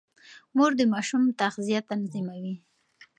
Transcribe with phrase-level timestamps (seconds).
[0.55, 2.55] مور د ماشوم تغذيه تنظيموي.